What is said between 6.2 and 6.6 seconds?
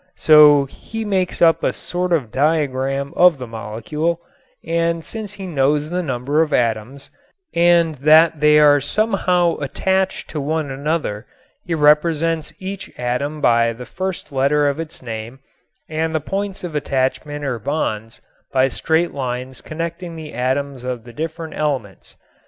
of